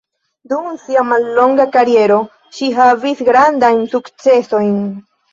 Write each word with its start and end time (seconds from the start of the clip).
Dum 0.51 0.67
sia 0.83 1.01
mallonga 1.09 1.65
kariero 1.75 2.17
ŝi 2.59 2.69
havis 2.77 3.21
grandajn 3.27 3.83
sukcesojn. 3.93 4.73